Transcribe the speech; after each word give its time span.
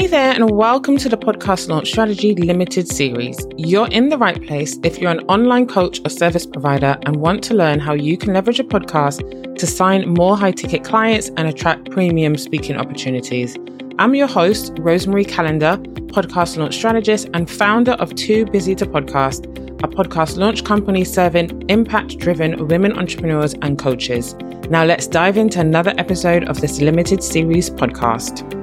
Hey 0.00 0.06
there, 0.06 0.32
and 0.32 0.50
welcome 0.52 0.96
to 0.96 1.10
the 1.10 1.18
Podcast 1.18 1.68
Launch 1.68 1.88
Strategy 1.88 2.34
Limited 2.34 2.88
series. 2.88 3.38
You're 3.58 3.88
in 3.88 4.08
the 4.08 4.16
right 4.16 4.42
place 4.46 4.78
if 4.82 4.98
you're 4.98 5.10
an 5.10 5.20
online 5.26 5.66
coach 5.66 6.00
or 6.02 6.08
service 6.08 6.46
provider 6.46 6.96
and 7.02 7.16
want 7.16 7.44
to 7.44 7.54
learn 7.54 7.80
how 7.80 7.92
you 7.92 8.16
can 8.16 8.32
leverage 8.32 8.58
a 8.58 8.64
podcast 8.64 9.58
to 9.58 9.66
sign 9.66 10.08
more 10.08 10.38
high 10.38 10.52
ticket 10.52 10.84
clients 10.84 11.28
and 11.36 11.46
attract 11.46 11.90
premium 11.90 12.38
speaking 12.38 12.76
opportunities. 12.76 13.58
I'm 13.98 14.14
your 14.14 14.26
host, 14.26 14.74
Rosemarie 14.76 15.28
Calendar, 15.28 15.76
podcast 16.06 16.56
launch 16.56 16.76
strategist 16.76 17.28
and 17.34 17.50
founder 17.50 17.92
of 17.92 18.14
Too 18.14 18.46
Busy 18.46 18.74
to 18.76 18.86
Podcast, 18.86 19.44
a 19.84 19.88
podcast 19.88 20.38
launch 20.38 20.64
company 20.64 21.04
serving 21.04 21.68
impact 21.68 22.16
driven 22.16 22.68
women 22.68 22.98
entrepreneurs 22.98 23.52
and 23.60 23.78
coaches. 23.78 24.34
Now, 24.70 24.82
let's 24.82 25.06
dive 25.06 25.36
into 25.36 25.60
another 25.60 25.92
episode 25.98 26.44
of 26.44 26.62
this 26.62 26.80
limited 26.80 27.22
series 27.22 27.68
podcast. 27.68 28.59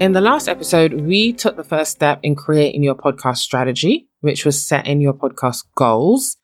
In 0.00 0.12
the 0.12 0.20
last 0.20 0.46
episode, 0.46 0.92
we 0.92 1.32
took 1.32 1.56
the 1.56 1.64
first 1.64 1.90
step 1.90 2.20
in 2.22 2.36
creating 2.36 2.84
your 2.84 2.94
podcast 2.94 3.38
strategy, 3.38 4.08
which 4.20 4.44
was 4.44 4.64
setting 4.64 5.00
your 5.00 5.12
podcast 5.12 5.64
goals. 5.74 6.36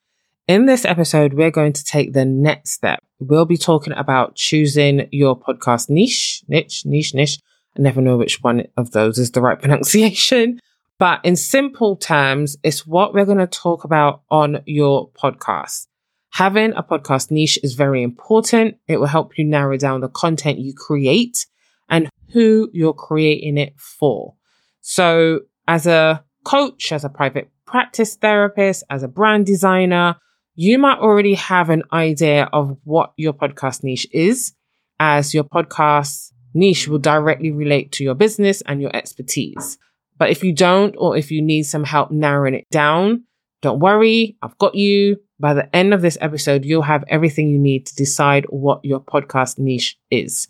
In 0.49 0.67
this 0.67 0.85
episode, 0.85 1.35
we're 1.35 1.53
going 1.53 1.73
to 1.75 1.85
take 1.85 2.15
the 2.15 2.25
next 2.25 2.73
step. 2.73 2.99
We'll 3.21 3.45
be 3.45 3.57
talking 3.57 3.93
about 3.93 4.35
choosing 4.35 5.07
your 5.13 5.39
podcast 5.39 5.89
niche, 5.89 6.43
niche, 6.49 6.85
niche, 6.85 7.15
niche. 7.15 7.39
I 7.79 7.83
never 7.83 8.01
know 8.01 8.17
which 8.17 8.43
one 8.43 8.65
of 8.77 8.91
those 8.91 9.19
is 9.19 9.31
the 9.31 9.41
right 9.41 9.59
pronunciation. 9.61 10.59
But 10.99 11.21
in 11.25 11.37
simple 11.37 11.95
terms, 11.95 12.57
it's 12.65 12.85
what 12.85 13.15
we're 13.15 13.25
going 13.25 13.39
to 13.39 13.47
talk 13.47 13.85
about 13.85 14.23
on 14.33 14.63
your 14.67 15.11
podcast. 15.11 15.87
Having 16.33 16.73
a 16.73 16.83
podcast 16.83 17.31
niche 17.31 17.61
is 17.63 17.75
very 17.75 18.03
important. 18.03 18.79
It 18.89 18.97
will 18.97 19.07
help 19.07 19.39
you 19.39 19.45
narrow 19.45 19.77
down 19.77 20.01
the 20.01 20.09
content 20.09 20.59
you 20.59 20.75
create 20.75 21.47
and 21.89 22.09
who 22.33 22.69
you're 22.73 22.95
creating 22.95 23.59
it 23.59 23.75
for. 23.79 24.35
So 24.81 25.41
as 25.69 25.87
a 25.87 26.25
coach, 26.45 26.93
as 26.93 27.05
a 27.05 27.09
private 27.09 27.51
practice 27.67 28.17
therapist, 28.17 28.85
as 28.91 29.03
a 29.03 29.09
brand 29.09 29.47
designer, 29.47 30.17
you 30.55 30.79
might 30.79 30.99
already 30.99 31.35
have 31.35 31.71
an 31.71 31.83
idea 31.93 32.49
of 32.53 32.77
what 32.85 33.13
your 33.17 33.33
podcast 33.33 33.83
niche 33.83 34.07
is 34.13 34.55
as 35.01 35.35
your 35.35 35.45
podcast 35.45 36.33
niche 36.55 36.87
will 36.87 36.99
directly 36.99 37.51
relate 37.51 37.91
to 37.93 38.05
your 38.05 38.15
business 38.15 38.63
and 38.63 38.81
your 38.81 38.95
expertise. 38.95 39.79
But 40.17 40.31
if 40.31 40.45
you 40.45 40.53
don't, 40.53 40.95
or 40.97 41.17
if 41.17 41.31
you 41.31 41.43
need 41.43 41.65
some 41.65 41.85
help 41.85 42.11
narrowing 42.11 42.55
it 42.55 42.67
down, 42.71 43.25
don't 43.63 43.81
worry. 43.81 44.37
I've 44.43 44.57
got 44.59 44.75
you. 44.75 45.17
By 45.41 45.55
the 45.55 45.75
end 45.75 45.93
of 45.93 46.03
this 46.03 46.17
episode, 46.21 46.65
you'll 46.65 46.83
have 46.83 47.05
everything 47.09 47.49
you 47.49 47.59
need 47.59 47.87
to 47.87 47.95
decide 47.97 48.47
what 48.49 48.85
your 48.85 49.01
podcast 49.01 49.59
niche 49.59 49.99
is. 50.11 50.47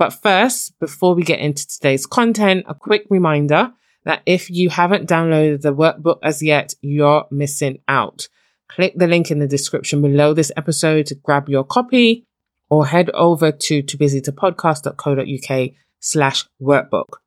But 0.00 0.14
first, 0.14 0.78
before 0.80 1.14
we 1.14 1.22
get 1.22 1.40
into 1.40 1.68
today's 1.68 2.06
content, 2.06 2.64
a 2.66 2.74
quick 2.74 3.04
reminder 3.10 3.74
that 4.06 4.22
if 4.24 4.48
you 4.48 4.70
haven't 4.70 5.06
downloaded 5.06 5.60
the 5.60 5.74
workbook 5.74 6.20
as 6.22 6.42
yet, 6.42 6.72
you're 6.80 7.26
missing 7.30 7.82
out. 7.86 8.26
Click 8.70 8.94
the 8.96 9.06
link 9.06 9.30
in 9.30 9.40
the 9.40 9.46
description 9.46 10.00
below 10.00 10.32
this 10.32 10.50
episode 10.56 11.04
to 11.04 11.14
grab 11.16 11.50
your 11.50 11.64
copy 11.64 12.24
or 12.70 12.86
head 12.86 13.10
over 13.10 13.52
to 13.52 13.82
toobusytopodcast.co.uk 13.82 15.70
slash 15.98 16.46
workbook. 16.62 17.18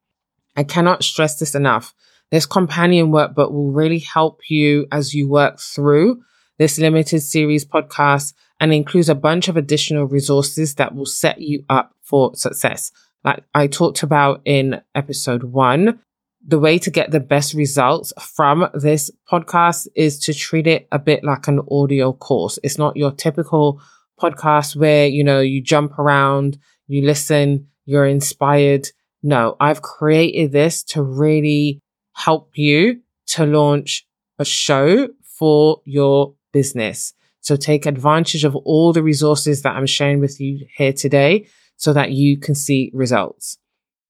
I 0.55 0.63
cannot 0.63 1.03
stress 1.03 1.37
this 1.37 1.53
enough. 1.53 1.93
This 2.31 2.47
companion 2.47 3.11
workbook 3.11 3.52
will 3.52 3.71
really 3.71 3.99
help 3.99 4.49
you 4.49 4.87
as 4.91 5.13
you 5.13 5.30
work 5.30 5.59
through 5.59 6.23
this 6.58 6.80
limited 6.80 7.19
series 7.21 7.65
podcast 7.65 8.33
and 8.59 8.73
includes 8.73 9.09
a 9.09 9.15
bunch 9.15 9.47
of 9.47 9.58
additional 9.58 10.05
resources 10.05 10.73
that 10.75 10.95
will 10.95 11.05
set 11.05 11.39
you 11.39 11.65
up 11.69 11.92
for 12.03 12.35
success. 12.35 12.91
Like 13.23 13.43
I 13.53 13.67
talked 13.67 14.03
about 14.03 14.41
in 14.45 14.81
episode 14.93 15.43
one, 15.43 15.99
the 16.45 16.59
way 16.59 16.77
to 16.77 16.91
get 16.91 17.11
the 17.11 17.21
best 17.21 17.53
results 17.53 18.11
from 18.19 18.69
this 18.73 19.09
podcast 19.31 19.87
is 19.95 20.19
to 20.19 20.33
treat 20.33 20.67
it 20.67 20.87
a 20.91 20.99
bit 20.99 21.23
like 21.23 21.47
an 21.47 21.61
audio 21.71 22.11
course. 22.11 22.59
It's 22.63 22.77
not 22.77 22.97
your 22.97 23.11
typical 23.11 23.81
podcast 24.21 24.75
where, 24.75 25.08
you 25.08 25.23
know, 25.23 25.39
you 25.39 25.61
jump 25.61 25.97
around, 25.97 26.58
you 26.87 27.05
listen, 27.05 27.67
you're 27.86 28.05
inspired. 28.05 28.89
No, 29.21 29.55
I've 29.59 29.81
created 29.81 30.52
this 30.52 30.83
to 30.83 31.02
really 31.02 31.80
help 32.13 32.52
you 32.55 33.02
to 33.27 33.45
launch 33.45 34.05
a 34.37 34.45
show 34.45 35.08
for 35.23 35.81
your 35.86 36.36
business. 36.52 37.13
So 37.39 37.55
take 37.55 37.86
advantage 37.86 38.43
of 38.43 38.55
all 38.55 38.93
the 38.93 39.03
resources 39.03 39.61
that 39.61 39.75
I'm 39.75 39.86
sharing 39.86 40.19
with 40.19 40.39
you 40.39 40.65
here 40.75 40.93
today 40.93 41.47
so 41.78 41.94
that 41.94 42.11
you 42.11 42.38
can 42.38 42.56
see 42.56 42.92
results. 42.94 43.58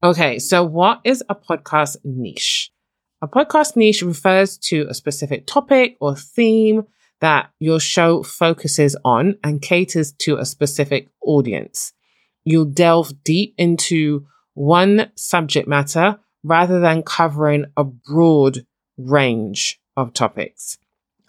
Okay. 0.03 0.37
So 0.39 0.63
what 0.63 0.99
is 1.03 1.23
a 1.29 1.35
podcast 1.35 1.97
niche? 2.03 2.71
A 3.21 3.27
podcast 3.27 3.77
niche 3.77 4.01
refers 4.01 4.57
to 4.57 4.85
a 4.89 4.93
specific 4.93 5.47
topic 5.47 5.95
or 6.01 6.15
theme 6.15 6.83
that 7.21 7.49
your 7.59 7.79
show 7.79 8.21
focuses 8.21 8.97
on 9.05 9.37
and 9.43 9.61
caters 9.61 10.11
to 10.11 10.35
a 10.35 10.45
specific 10.45 11.09
audience. 11.21 11.93
You'll 12.43 12.65
delve 12.65 13.23
deep 13.23 13.55
into 13.57 14.27
one 14.55 15.09
subject 15.15 15.67
matter 15.67 16.19
rather 16.43 16.81
than 16.81 17.01
covering 17.01 17.65
a 17.77 17.85
broad 17.85 18.65
range 18.97 19.79
of 19.95 20.11
topics. 20.13 20.77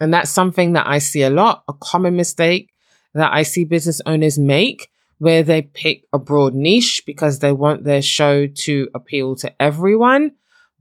And 0.01 0.13
that's 0.13 0.29
something 0.29 0.73
that 0.73 0.87
I 0.87 0.97
see 0.97 1.23
a 1.23 1.29
lot, 1.29 1.63
a 1.69 1.73
common 1.73 2.17
mistake 2.17 2.71
that 3.13 3.31
I 3.31 3.43
see 3.43 3.63
business 3.63 4.01
owners 4.05 4.37
make 4.37 4.89
where 5.17 5.43
they 5.43 5.61
pick 5.61 6.03
a 6.11 6.19
broad 6.19 6.53
niche 6.53 7.03
because 7.05 7.39
they 7.39 7.51
want 7.51 7.83
their 7.83 8.01
show 8.01 8.47
to 8.47 8.87
appeal 8.93 9.35
to 9.37 9.61
everyone. 9.61 10.31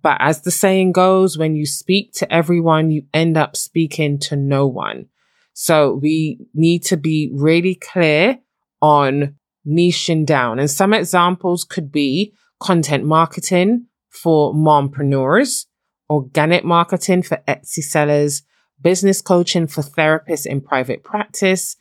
But 0.02 0.18
as 0.20 0.42
the 0.42 0.50
saying 0.50 0.92
goes, 0.92 1.38
when 1.38 1.56
you 1.56 1.66
speak 1.66 2.12
to 2.14 2.32
everyone, 2.32 2.90
you 2.90 3.04
end 3.14 3.36
up 3.36 3.56
speaking 3.56 4.18
to 4.20 4.36
no 4.36 4.66
one. 4.66 5.06
So 5.54 5.94
we 5.94 6.46
need 6.52 6.84
to 6.84 6.96
be 6.96 7.30
really 7.32 7.76
clear 7.76 8.38
on 8.82 9.36
niching 9.66 10.26
down. 10.26 10.58
And 10.58 10.70
some 10.70 10.92
examples 10.92 11.64
could 11.64 11.90
be 11.90 12.34
content 12.60 13.04
marketing 13.04 13.86
for 14.10 14.52
mompreneurs, 14.52 15.66
organic 16.10 16.64
marketing 16.64 17.22
for 17.22 17.38
Etsy 17.48 17.82
sellers, 17.82 18.42
business 18.80 19.22
coaching 19.22 19.66
for 19.66 19.82
therapists 19.82 20.46
in 20.46 20.60
private 20.60 21.02
practice, 21.02 21.76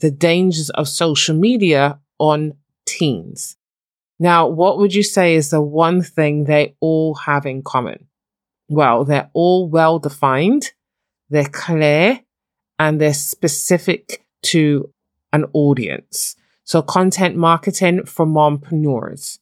the 0.00 0.10
dangers 0.10 0.70
of 0.70 0.88
social 0.88 1.34
media 1.34 1.98
on 2.18 2.54
teens. 2.86 3.56
Now, 4.18 4.48
what 4.48 4.78
would 4.78 4.94
you 4.94 5.02
say 5.02 5.34
is 5.34 5.50
the 5.50 5.62
one 5.62 6.02
thing 6.02 6.44
they 6.44 6.74
all 6.80 7.14
have 7.14 7.46
in 7.46 7.62
common? 7.62 8.06
Well, 8.68 9.04
they're 9.04 9.30
all 9.32 9.68
well 9.68 9.98
defined, 9.98 10.72
they're 11.30 11.48
clear, 11.48 12.20
and 12.78 13.00
they're 13.00 13.14
specific 13.14 14.24
to 14.42 14.92
an 15.32 15.44
audience. 15.52 16.36
So 16.64 16.82
content 16.82 17.36
marketing 17.36 18.04
for 18.04 18.26
mompreneurs. 18.26 19.38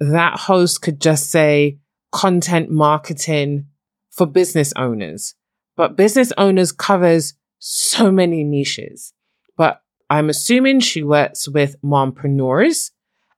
That 0.00 0.38
host 0.38 0.82
could 0.82 1.00
just 1.00 1.30
say 1.30 1.78
content 2.12 2.70
marketing 2.70 3.66
for 4.10 4.26
business 4.26 4.72
owners 4.76 5.34
but 5.78 5.94
business 5.94 6.32
owners 6.36 6.72
covers 6.72 7.34
so 7.60 8.10
many 8.10 8.42
niches. 8.42 9.14
But 9.56 9.80
I'm 10.10 10.28
assuming 10.28 10.80
she 10.80 11.02
works 11.02 11.48
with 11.48 11.80
mompreneurs. 11.82 12.90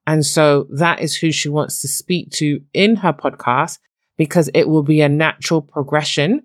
And 0.06 0.24
so 0.24 0.66
that 0.70 1.00
is 1.00 1.16
who 1.16 1.30
she 1.30 1.48
wants 1.48 1.80
to 1.82 1.88
speak 1.88 2.30
to 2.32 2.60
in 2.72 2.96
her 2.96 3.12
podcast 3.12 3.78
because 4.16 4.50
it 4.54 4.68
will 4.68 4.82
be 4.82 5.00
a 5.00 5.08
natural 5.08 5.62
progression, 5.62 6.42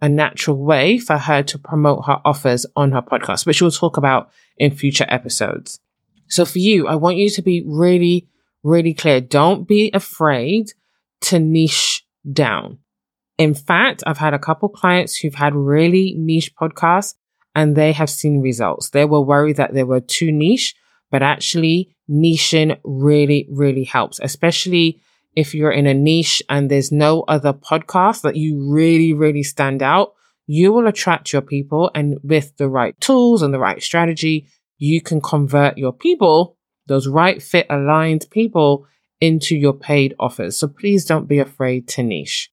a 0.00 0.08
natural 0.08 0.56
way 0.56 0.98
for 0.98 1.18
her 1.18 1.42
to 1.44 1.58
promote 1.58 2.06
her 2.06 2.18
offers 2.24 2.66
on 2.76 2.92
her 2.92 3.02
podcast, 3.02 3.46
which 3.46 3.60
we'll 3.60 3.70
talk 3.70 3.96
about 3.96 4.30
in 4.56 4.70
future 4.70 5.06
episodes. 5.08 5.80
So 6.28 6.44
for 6.44 6.58
you, 6.58 6.86
I 6.86 6.94
want 6.94 7.16
you 7.16 7.30
to 7.30 7.42
be 7.42 7.64
really, 7.66 8.28
really 8.62 8.94
clear. 8.94 9.20
Don't 9.20 9.66
be 9.66 9.90
afraid 9.92 10.72
to 11.22 11.38
niche 11.38 12.04
down. 12.30 12.78
In 13.38 13.54
fact, 13.54 14.02
I've 14.06 14.18
had 14.18 14.34
a 14.34 14.38
couple 14.38 14.68
clients 14.68 15.16
who've 15.16 15.34
had 15.34 15.54
really 15.54 16.14
niche 16.18 16.54
podcasts 16.56 17.14
and 17.58 17.74
they 17.74 17.90
have 17.90 18.08
seen 18.08 18.40
results. 18.40 18.90
They 18.90 19.04
were 19.04 19.20
worried 19.20 19.56
that 19.56 19.74
they 19.74 19.82
were 19.82 19.98
too 19.98 20.30
niche, 20.30 20.76
but 21.10 21.24
actually 21.24 21.92
niching 22.08 22.78
really, 22.84 23.48
really 23.50 23.82
helps, 23.82 24.20
especially 24.22 25.00
if 25.34 25.56
you're 25.56 25.72
in 25.72 25.88
a 25.88 25.92
niche 25.92 26.40
and 26.48 26.70
there's 26.70 26.92
no 26.92 27.22
other 27.22 27.52
podcast 27.52 28.22
that 28.22 28.36
you 28.36 28.72
really, 28.72 29.12
really 29.12 29.42
stand 29.42 29.82
out. 29.82 30.12
You 30.46 30.72
will 30.72 30.86
attract 30.86 31.32
your 31.32 31.42
people 31.42 31.90
and 31.96 32.20
with 32.22 32.56
the 32.58 32.68
right 32.68 32.98
tools 33.00 33.42
and 33.42 33.52
the 33.52 33.58
right 33.58 33.82
strategy, 33.82 34.46
you 34.76 35.00
can 35.00 35.20
convert 35.20 35.76
your 35.76 35.92
people, 35.92 36.56
those 36.86 37.08
right 37.08 37.42
fit 37.42 37.66
aligned 37.68 38.26
people 38.30 38.86
into 39.20 39.56
your 39.56 39.72
paid 39.72 40.14
offers. 40.20 40.56
So 40.56 40.68
please 40.68 41.04
don't 41.04 41.26
be 41.26 41.40
afraid 41.40 41.88
to 41.88 42.04
niche. 42.04 42.52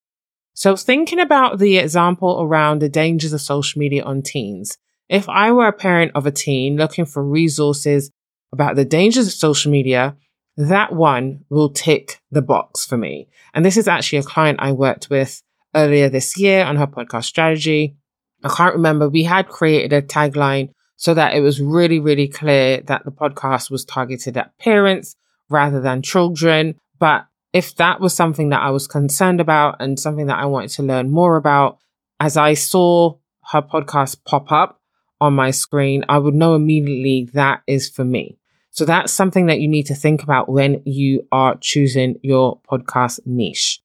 So 0.56 0.76
thinking 0.76 1.20
about 1.20 1.60
the 1.60 1.78
example 1.78 2.42
around 2.42 2.82
the 2.82 2.90
dangers 2.90 3.34
of 3.34 3.42
social 3.42 3.78
media 3.78 4.04
on 4.04 4.24
teens, 4.24 4.80
if 5.10 5.30
I 5.30 5.52
were 5.52 5.68
a 5.68 5.74
parent 5.74 6.12
of 6.16 6.26
a 6.26 6.32
teen 6.32 6.78
looking 6.78 7.06
for 7.06 7.24
resources 7.24 8.12
about 8.52 8.76
the 8.76 8.86
dangers 8.86 9.28
of 9.28 9.34
social 9.34 9.72
media, 9.72 10.16
that 10.58 10.94
one 10.94 11.46
will 11.50 11.70
tick 11.70 12.22
the 12.32 12.42
box 12.42 12.86
for 12.86 12.98
me. 12.98 13.28
And 13.54 13.66
this 13.66 13.78
is 13.78 13.88
actually 13.88 14.20
a 14.20 14.24
client 14.24 14.60
I 14.62 14.72
worked 14.72 15.10
with 15.10 15.42
earlier 15.76 16.10
this 16.10 16.38
year 16.38 16.64
on 16.64 16.78
her 16.78 16.88
podcast 16.88 17.26
strategy. 17.26 17.96
I 18.44 18.50
can't 18.50 18.76
remember. 18.76 19.10
We 19.10 19.24
had 19.24 19.50
created 19.50 19.94
a 19.94 20.02
tagline 20.02 20.70
so 20.96 21.14
that 21.14 21.34
it 21.34 21.42
was 21.42 21.62
really, 21.62 22.00
really 22.00 22.28
clear 22.28 22.82
that 22.82 23.04
the 23.04 23.12
podcast 23.12 23.70
was 23.70 23.84
targeted 23.84 24.38
at 24.38 24.58
parents 24.58 25.16
rather 25.50 25.82
than 25.82 26.02
children. 26.02 26.76
But 27.00 27.26
if 27.54 27.76
that 27.76 28.00
was 28.00 28.14
something 28.14 28.50
that 28.50 28.62
I 28.62 28.70
was 28.70 28.88
concerned 28.88 29.42
about 29.42 29.78
and 29.82 30.00
something 30.00 30.28
that 30.28 30.40
I 30.40 30.46
wanted 30.46 30.70
to 30.72 30.84
learn 30.84 31.12
more 31.12 31.36
about, 31.36 31.80
as 32.20 32.38
I 32.38 32.54
saw 32.54 33.16
her 33.52 33.62
podcast 33.62 34.18
pop 34.26 34.52
up 34.52 34.80
on 35.22 35.34
my 35.34 35.52
screen, 35.52 36.04
I 36.10 36.18
would 36.18 36.36
know 36.36 36.56
immediately 36.56 37.30
that 37.34 37.62
is 37.68 37.90
for 37.90 38.04
me. 38.04 38.38
So 38.72 38.84
that's 38.84 39.14
something 39.14 39.46
that 39.46 39.62
you 39.62 39.70
need 39.70 39.86
to 39.88 39.96
think 39.96 40.22
about 40.22 40.50
when 40.50 40.82
you 40.86 41.26
are 41.32 41.56
choosing 41.62 42.20
your 42.22 42.60
podcast 42.70 43.20
niche. 43.26 43.80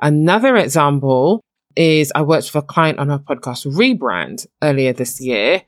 Another 0.00 0.56
example 0.56 1.40
is 1.76 2.12
I 2.14 2.22
worked 2.22 2.52
with 2.52 2.64
a 2.64 2.66
client 2.66 2.98
on 2.98 3.08
her 3.08 3.20
podcast 3.20 3.66
rebrand 3.66 4.46
earlier 4.62 4.92
this 4.92 5.20
year. 5.20 5.62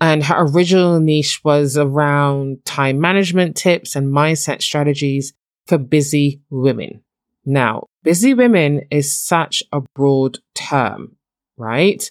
And 0.00 0.22
her 0.24 0.46
original 0.46 1.00
niche 1.00 1.40
was 1.44 1.76
around 1.76 2.64
time 2.64 3.00
management 3.00 3.56
tips 3.56 3.96
and 3.96 4.12
mindset 4.12 4.62
strategies 4.62 5.32
for 5.66 5.78
busy 5.78 6.40
women. 6.50 7.02
Now, 7.44 7.86
busy 8.02 8.34
women 8.34 8.82
is 8.90 9.12
such 9.12 9.62
a 9.72 9.80
broad 9.94 10.38
term, 10.54 11.16
right? 11.56 12.10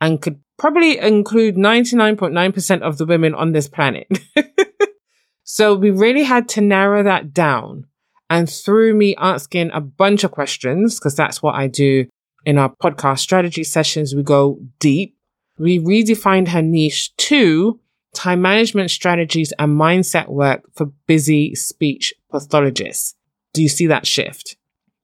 And 0.00 0.20
could 0.20 0.40
probably 0.62 0.96
include 0.98 1.56
99.9% 1.56 2.80
of 2.80 2.96
the 2.96 3.04
women 3.04 3.34
on 3.34 3.52
this 3.52 3.68
planet. 3.68 4.06
So 5.54 5.74
we 5.74 5.90
really 5.90 6.22
had 6.22 6.48
to 6.50 6.62
narrow 6.62 7.02
that 7.02 7.34
down. 7.34 7.84
And 8.30 8.48
through 8.48 8.94
me 8.94 9.14
asking 9.18 9.70
a 9.72 9.82
bunch 9.82 10.24
of 10.24 10.30
questions, 10.30 10.98
because 10.98 11.14
that's 11.14 11.42
what 11.42 11.54
I 11.54 11.66
do 11.66 12.06
in 12.46 12.56
our 12.56 12.74
podcast 12.74 13.18
strategy 13.18 13.62
sessions, 13.62 14.14
we 14.14 14.22
go 14.22 14.60
deep. 14.78 15.14
We 15.58 15.78
redefined 15.78 16.48
her 16.48 16.62
niche 16.62 17.14
to 17.16 17.78
time 18.14 18.40
management 18.40 18.90
strategies 18.90 19.52
and 19.58 19.78
mindset 19.78 20.28
work 20.28 20.62
for 20.74 20.86
busy 21.06 21.54
speech 21.54 22.14
pathologists. 22.30 23.14
Do 23.52 23.62
you 23.62 23.68
see 23.68 23.86
that 23.88 24.06
shift? 24.06 24.56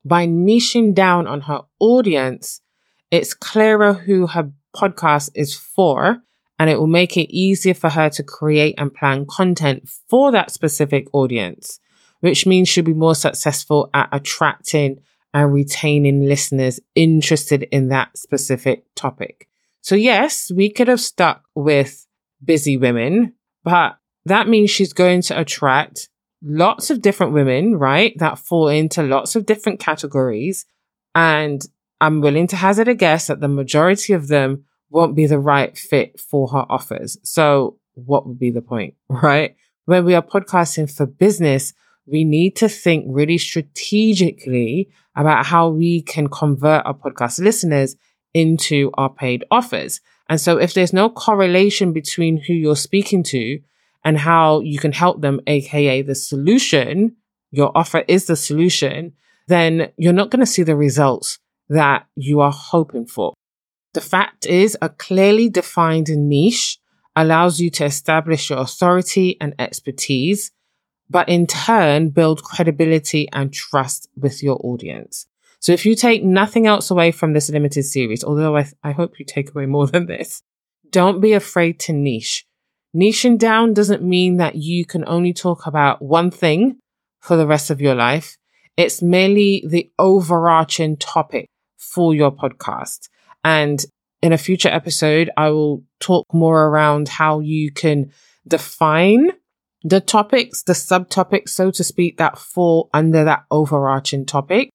By 0.03 0.27
niching 0.27 0.95
down 0.95 1.27
on 1.27 1.43
her 1.43 1.61
audience, 1.79 2.63
it's 3.11 3.35
clearer 3.35 3.93
who 3.93 4.29
her 4.29 4.51
podcast 4.77 5.31
is 5.35 5.55
for 5.55 6.23
and 6.59 6.69
it 6.69 6.79
will 6.79 6.87
make 6.87 7.17
it 7.17 7.35
easier 7.35 7.75
for 7.75 7.91
her 7.91 8.11
to 8.11 8.23
create 8.23 8.75
and 8.79 8.93
plan 8.93 9.27
content 9.27 9.89
for 10.09 10.33
that 10.33 10.51
specific 10.51 11.07
audience, 11.13 11.79
which 12.21 12.47
means 12.47 12.69
she'll 12.69 12.85
be 12.85 12.95
more 12.95 13.15
successful 13.15 13.91
at 13.95 14.09
attracting 14.13 15.01
and 15.33 15.53
retaining 15.53 16.27
listeners 16.27 16.81
interested 16.95 17.63
in 17.65 17.89
that 17.89 18.17
specific 18.17 18.85
topic. 18.95 19.49
So 19.83 19.95
yes, 19.95 20.51
we 20.55 20.71
could 20.71 20.89
have 20.89 21.01
stuck 21.01 21.45
with 21.55 22.07
busy 22.45 22.77
women, 22.77 23.35
but 23.63 23.99
that 24.25 24.49
means 24.49 24.71
she's 24.71 24.93
going 24.93 25.23
to 25.23 25.39
attract 25.39 26.09
lots 26.43 26.91
of 26.91 27.03
different 27.03 27.33
women, 27.33 27.77
right? 27.77 28.15
That 28.19 28.39
fall 28.39 28.69
into 28.69 29.03
lots 29.03 29.37
of 29.37 29.47
different 29.47 29.81
categories. 29.81 30.67
And 31.15 31.63
I'm 32.01 32.21
willing 32.21 32.47
to 32.49 32.57
hazard 32.57 32.89
a 32.89 32.95
guess 32.95 33.27
that 33.27 33.41
the 33.41 33.49
majority 33.49 34.13
of 34.13 34.29
them 34.29 34.65
won't 34.91 35.17
be 35.17 35.27
the 35.27 35.39
right 35.39 35.77
fit 35.77 36.19
for 36.19 36.49
her 36.49 36.65
offers. 36.69 37.19
So 37.23 37.79
what 37.95 38.27
would 38.27 38.39
be 38.39 38.51
the 38.51 38.63
point, 38.63 38.95
right? 39.09 39.57
When 39.85 40.05
we 40.05 40.15
are 40.15 40.23
podcasting 40.23 40.95
for 40.95 41.07
business, 41.07 41.73
we 42.07 42.25
need 42.25 42.57
to 42.57 42.69
think 42.69 43.05
really 43.09 43.39
strategically 43.39 44.89
about 45.15 45.47
how 45.47 45.69
we 45.69 46.03
can 46.03 46.29
convert 46.29 46.87
our 46.87 46.95
podcast 46.95 47.41
listeners 47.41 47.97
into 48.33 48.91
our 48.95 49.11
paid 49.11 49.45
offers. 49.51 50.01
And 50.29 50.41
so 50.41 50.59
if 50.59 50.75
there's 50.75 50.93
no 50.93 51.11
correlation 51.11 51.93
between 51.93 52.43
who 52.43 52.53
you're 52.53 52.77
speaking 52.77 53.23
to 53.25 53.61
and 54.05 54.19
how 54.19 54.61
you 54.61 54.79
can 54.79 54.93
help 54.93 55.21
them, 55.21 55.41
aka 55.47 56.03
the 56.03 56.15
solution, 56.15 57.17
your 57.51 57.73
offer 57.75 58.05
is 58.09 58.27
the 58.27 58.37
solution, 58.37 59.15
then 59.49 59.91
you're 59.97 60.13
not 60.13 60.31
going 60.31 60.41
to 60.41 60.47
see 60.47 60.63
the 60.63 60.77
results 60.77 61.39
that 61.69 62.07
you 62.17 62.41
are 62.41 62.53
hoping 62.53 63.07
for. 63.07 63.35
The 63.95 64.01
fact 64.01 64.47
is, 64.47 64.77
a 64.81 64.89
clearly 64.89 65.49
defined 65.49 66.09
niche 66.09 66.79
allows 67.17 67.61
you 67.61 67.71
to 67.71 67.85
establish 67.85 68.51
your 68.51 68.61
authority 68.61 69.37
and 69.41 69.55
expertise, 69.59 70.53
but 71.11 71.29
in 71.29 71.47
turn, 71.47 72.11
build 72.11 72.43
credibility 72.43 73.29
and 73.33 73.53
trust 73.53 74.09
with 74.17 74.43
your 74.43 74.61
audience. 74.63 75.27
So 75.61 75.73
if 75.73 75.85
you 75.85 75.97
take 75.97 76.23
nothing 76.23 76.67
else 76.67 76.91
away 76.91 77.11
from 77.11 77.33
this 77.33 77.51
limited 77.51 77.83
series, 77.85 78.23
although 78.23 78.57
I, 78.57 78.69
I 78.85 78.93
hope 78.93 79.19
you 79.19 79.25
take 79.25 79.51
away 79.51 79.67
more 79.67 79.87
than 79.87 80.07
this, 80.07 80.43
don't 80.91 81.21
be 81.21 81.33
afraid 81.33 81.81
to 81.81 81.93
niche. 81.93 82.47
Niching 82.95 83.37
down 83.37 83.75
doesn't 83.75 84.03
mean 84.03 84.37
that 84.37 84.55
you 84.55 84.85
can 84.85 85.05
only 85.07 85.33
talk 85.33 85.67
about 85.67 86.01
one 86.01 86.31
thing 86.31 86.79
for 87.21 87.37
the 87.37 87.47
rest 87.47 87.71
of 87.71 87.81
your 87.81 87.95
life. 87.95 88.39
It's 88.77 89.03
merely 89.03 89.65
the 89.69 89.91
overarching 89.99 90.97
topic 90.97 91.49
for 91.79 92.15
your 92.15 92.31
podcast. 92.31 93.09
And 93.45 93.83
in 94.21 94.33
a 94.33 94.39
future 94.39 94.69
episode, 94.69 95.31
I 95.37 95.51
will 95.51 95.85
talk 96.01 96.27
more 96.33 96.67
around 96.67 97.09
how 97.09 97.41
you 97.41 97.73
can 97.73 98.13
define 98.47 99.31
the 99.83 100.01
topics, 100.01 100.63
the 100.65 100.73
subtopics, 100.73 101.51
so 101.51 101.71
to 101.71 101.85
speak, 101.85 102.19
that 102.19 102.37
fall 102.39 102.91
under 102.93 103.25
that 103.25 103.45
overarching 103.51 104.27
topic. 104.27 104.71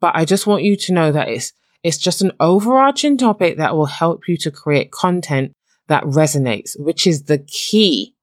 But 0.00 0.16
I 0.16 0.24
just 0.24 0.46
want 0.46 0.62
you 0.62 0.76
to 0.76 0.92
know 0.92 1.12
that 1.12 1.28
it's, 1.28 1.52
it's 1.82 1.98
just 1.98 2.22
an 2.22 2.32
overarching 2.40 3.18
topic 3.18 3.58
that 3.58 3.76
will 3.76 3.86
help 3.86 4.28
you 4.28 4.36
to 4.38 4.50
create 4.50 4.90
content 4.90 5.52
that 5.88 6.04
resonates, 6.04 6.78
which 6.78 7.06
is 7.06 7.24
the 7.24 7.38
key, 7.38 8.14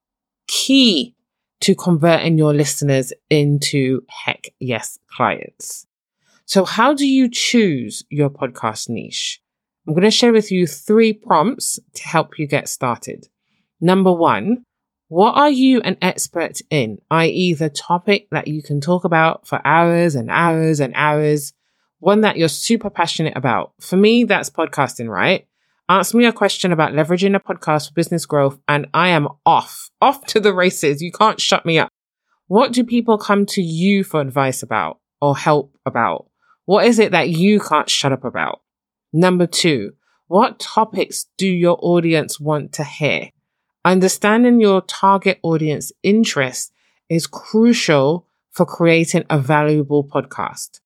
key 0.48 1.16
to 1.62 1.76
converting 1.76 2.38
your 2.38 2.54
listeners 2.54 3.14
into 3.30 4.02
heck 4.10 4.50
yes 4.60 5.00
clients. 5.08 5.88
So 6.46 6.66
how 6.66 6.94
do 6.94 7.08
you 7.08 7.30
choose 7.30 8.04
your 8.10 8.30
podcast 8.30 8.90
niche? 8.90 9.42
I'm 9.88 9.94
going 9.94 10.04
to 10.04 10.12
share 10.12 10.34
with 10.34 10.52
you 10.52 10.68
three 10.68 11.14
prompts 11.14 11.80
to 11.96 12.04
help 12.04 12.38
you 12.38 12.48
get 12.48 12.70
started. 12.70 13.28
Number 13.82 14.12
one, 14.12 14.64
what 15.08 15.36
are 15.36 15.50
you 15.50 15.82
an 15.82 15.98
expert 16.02 16.60
in? 16.70 17.00
I.e. 17.12 17.54
the 17.54 17.70
topic 17.70 18.28
that 18.32 18.48
you 18.48 18.64
can 18.64 18.82
talk 18.82 19.04
about 19.04 19.48
for 19.48 19.62
hours 19.66 20.16
and 20.16 20.30
hours 20.32 20.80
and 20.80 20.94
hours. 20.96 21.54
One 22.00 22.22
that 22.22 22.38
you're 22.38 22.50
super 22.50 22.90
passionate 22.90 23.38
about. 23.38 23.74
For 23.80 23.96
me, 23.96 24.24
that's 24.24 24.50
podcasting, 24.50 25.10
right? 25.10 25.48
Ask 25.90 26.14
me 26.14 26.26
a 26.26 26.34
question 26.34 26.72
about 26.72 26.94
leveraging 26.94 27.36
a 27.36 27.40
podcast 27.40 27.90
for 27.90 27.94
business 27.94 28.26
growth 28.26 28.58
and 28.68 28.88
I 28.94 29.10
am 29.10 29.28
off, 29.46 29.90
off 30.02 30.26
to 30.28 30.40
the 30.40 30.54
races. 30.54 31.02
You 31.02 31.12
can't 31.12 31.40
shut 31.40 31.66
me 31.66 31.78
up. 31.78 31.90
What 32.48 32.72
do 32.72 32.84
people 32.84 33.18
come 33.18 33.46
to 33.48 33.62
you 33.62 34.04
for 34.04 34.22
advice 34.22 34.64
about 34.64 35.00
or 35.22 35.38
help 35.38 35.78
about? 35.86 36.28
What 36.66 36.86
is 36.86 37.00
it 37.00 37.12
that 37.12 37.30
you 37.30 37.60
can't 37.60 37.90
shut 37.90 38.12
up 38.12 38.24
about? 38.24 38.62
Number 39.12 39.46
two, 39.46 39.94
what 40.28 40.60
topics 40.60 41.26
do 41.38 41.48
your 41.48 41.78
audience 41.82 42.40
want 42.40 42.72
to 42.74 42.84
hear? 42.84 43.30
Understanding 43.86 44.62
your 44.62 44.82
target 44.82 45.40
audience 45.44 45.92
interest 46.04 46.72
is 47.10 47.28
crucial 47.28 48.28
for 48.52 48.66
creating 48.66 49.26
a 49.30 49.38
valuable 49.38 50.04
podcast. 50.04 50.80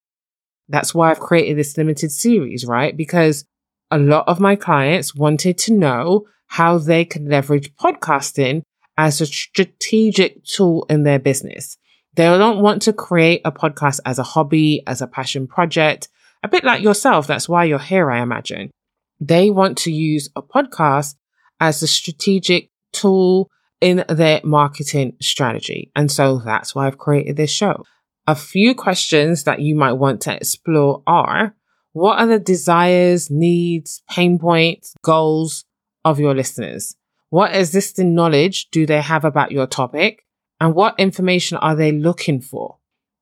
That's 0.68 0.96
why 0.96 1.12
I've 1.12 1.20
created 1.20 1.58
this 1.58 1.78
limited 1.78 2.12
series, 2.12 2.66
right? 2.66 2.98
Because 2.98 3.46
a 3.92 4.00
lot 4.00 4.28
of 4.28 4.40
my 4.40 4.56
clients 4.56 5.16
wanted 5.16 5.58
to 5.60 5.74
know 5.74 6.26
how 6.48 6.78
they 6.78 7.06
could 7.06 7.28
leverage 7.28 7.74
podcasting 7.76 8.64
as 8.98 9.22
a 9.22 9.26
strategic 9.26 10.44
tool 10.44 10.86
in 10.90 11.04
their 11.04 11.20
business. 11.20 11.78
They 12.18 12.26
don't 12.26 12.64
want 12.64 12.82
to 12.82 12.94
create 12.94 13.42
a 13.46 13.52
podcast 13.52 14.00
as 14.04 14.18
a 14.18 14.24
hobby, 14.24 14.82
as 14.88 15.04
a 15.04 15.08
passion 15.08 15.46
project, 15.46 16.10
a 16.42 16.48
bit 16.48 16.64
like 16.64 16.82
yourself. 16.82 17.28
That's 17.28 17.48
why 17.48 17.66
you're 17.66 17.78
here, 17.78 18.10
I 18.10 18.24
imagine. 18.24 18.72
They 19.20 19.52
want 19.52 19.78
to 19.80 19.92
use 19.92 20.28
a 20.36 20.42
podcast 20.42 21.14
as 21.60 21.84
a 21.84 21.88
strategic 21.88 22.72
tool 22.92 23.52
in 23.82 24.04
their 24.10 24.42
marketing 24.44 25.16
strategy. 25.22 25.92
And 25.96 26.12
so 26.12 26.40
that's 26.40 26.74
why 26.74 26.88
I've 26.88 26.98
created 26.98 27.38
this 27.38 27.52
show. 27.52 27.84
A 28.26 28.34
few 28.34 28.74
questions 28.74 29.44
that 29.44 29.62
you 29.62 29.76
might 29.76 29.94
want 29.94 30.22
to 30.22 30.36
explore 30.36 31.04
are 31.06 31.56
what 31.94 32.18
are 32.18 32.26
the 32.26 32.40
desires, 32.40 33.30
needs, 33.30 34.02
pain 34.10 34.40
points, 34.40 34.96
goals 35.04 35.66
of 36.04 36.20
your 36.20 36.34
listeners? 36.34 36.96
What 37.30 37.56
existing 37.56 38.16
knowledge 38.16 38.72
do 38.72 38.88
they 38.88 39.02
have 39.02 39.24
about 39.24 39.52
your 39.52 39.68
topic? 39.68 40.24
And 40.60 40.74
what 40.74 41.00
information 41.00 41.58
are 41.58 41.76
they 41.76 41.92
looking 41.92 42.42
for? 42.42 42.78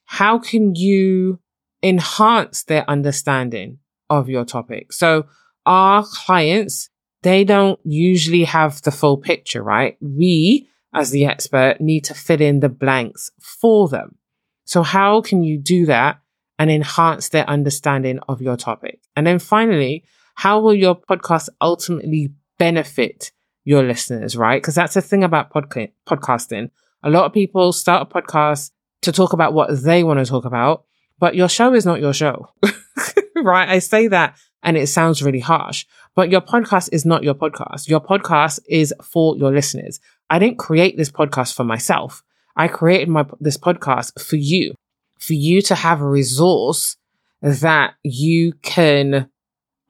How 0.06 0.40
can 0.40 0.76
you 0.76 1.40
enhance 1.84 2.64
their 2.64 2.90
understanding 2.90 3.78
of 4.10 4.30
your 4.30 4.46
topic. 4.46 4.94
So 4.94 5.26
our 5.66 6.04
clients, 6.04 6.90
they 7.24 7.44
don't 7.44 7.80
usually 7.84 8.44
have 8.44 8.82
the 8.82 8.92
full 8.92 9.18
picture, 9.18 9.64
right? 9.64 9.98
We, 10.02 10.68
as 10.94 11.12
the 11.12 11.26
expert, 11.26 11.82
need 11.82 12.04
to 12.06 12.14
fill 12.14 12.42
in 12.42 12.60
the 12.60 12.70
blanks 12.70 13.32
for 13.40 13.88
them. 13.88 14.18
So 14.66 14.84
how 14.84 15.22
can 15.22 15.44
you 15.44 15.58
do 15.58 15.86
that 15.86 16.20
and 16.58 16.72
enhance 16.72 17.30
their 17.30 17.50
understanding 17.50 18.20
of 18.28 18.42
your 18.42 18.58
topic? 18.58 19.00
And 19.16 19.26
then 19.26 19.40
finally, 19.40 20.06
how 20.36 20.60
will 20.60 20.74
your 20.74 20.96
podcast 20.96 21.50
ultimately 21.62 22.34
benefit 22.58 23.32
your 23.64 23.84
listeners, 23.84 24.36
right? 24.36 24.62
Because 24.62 24.76
that's 24.76 24.94
the 24.94 25.02
thing 25.02 25.24
about 25.24 25.52
podca- 25.52 25.92
podcasting. 26.08 26.70
A 27.06 27.12
lot 27.12 27.26
of 27.26 27.34
people 27.34 27.72
start 27.72 28.08
a 28.10 28.14
podcast 28.14 28.72
to 29.04 29.12
talk 29.12 29.32
about 29.32 29.54
what 29.54 29.84
they 29.84 30.04
want 30.04 30.18
to 30.18 30.26
talk 30.26 30.44
about, 30.44 30.86
but 31.20 31.36
your 31.36 31.48
show 31.48 31.76
is 31.76 31.86
not 31.86 32.02
your 32.02 32.14
show, 32.14 32.50
right? 33.36 33.70
I 33.70 33.78
say 33.78 34.08
that 34.08 34.36
and 34.64 34.76
it 34.76 34.88
sounds 34.88 35.22
really 35.22 35.40
harsh, 35.40 35.86
but 36.16 36.32
your 36.32 36.42
podcast 36.42 36.90
is 36.92 37.06
not 37.06 37.24
your 37.24 37.36
podcast. 37.36 37.88
Your 37.88 38.02
podcast 38.02 38.60
is 38.68 38.92
for 39.04 39.38
your 39.38 39.52
listeners. 39.52 40.00
I 40.32 40.40
didn't 40.40 40.58
create 40.58 40.98
this 40.98 41.12
podcast 41.12 41.54
for 41.54 41.64
myself. 41.64 42.24
I 42.56 42.68
created 42.68 43.08
my, 43.08 43.24
this 43.40 43.58
podcast 43.58 44.20
for 44.20 44.38
you, 44.38 44.74
for 45.20 45.34
you 45.34 45.62
to 45.62 45.76
have 45.76 46.02
a 46.02 46.10
resource 46.10 46.98
that 47.44 47.94
you 48.02 48.54
can 48.64 49.30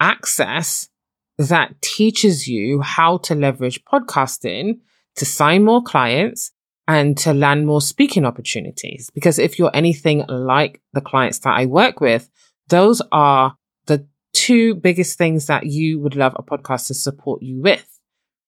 access 0.02 0.90
that 1.38 1.82
teaches 1.82 2.46
you 2.46 2.82
how 2.82 3.20
to 3.20 3.36
leverage 3.36 3.86
podcasting 3.86 4.80
to 5.16 5.26
sign 5.26 5.64
more 5.64 5.82
clients 5.82 6.52
and 6.88 7.18
to 7.18 7.34
land 7.34 7.66
more 7.66 7.82
speaking 7.82 8.26
opportunities. 8.26 9.10
Because 9.14 9.40
if 9.40 9.58
you're 9.58 9.72
anything 9.74 10.26
like 10.28 10.82
the 10.94 11.02
clients 11.02 11.40
that 11.40 11.58
I 11.58 11.66
work 11.66 12.00
with, 12.00 12.30
those 12.70 13.02
are 13.12 13.56
the 13.86 14.08
two 14.34 14.76
biggest 14.76 15.18
things 15.18 15.48
that 15.48 15.66
you 15.66 16.00
would 16.00 16.16
love 16.16 16.36
a 16.36 16.44
podcast 16.44 16.88
to 16.88 16.94
support 16.94 17.42
you 17.42 17.62
with, 17.62 18.00